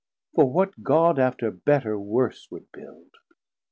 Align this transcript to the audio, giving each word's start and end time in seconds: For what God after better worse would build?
For 0.33 0.45
what 0.51 0.81
God 0.81 1.19
after 1.19 1.51
better 1.51 1.99
worse 1.99 2.47
would 2.49 2.71
build? 2.71 3.11